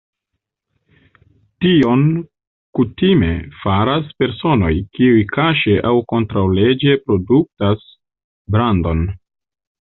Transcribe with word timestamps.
Tion 1.65 2.05
kutime 2.79 3.29
faras 3.59 4.09
personoj, 4.23 4.73
kiuj 4.97 5.21
kaŝe 5.37 5.77
aŭ 5.93 5.95
kontraŭleĝe 6.15 6.99
produktas 7.07 7.89
brandon. 8.57 9.09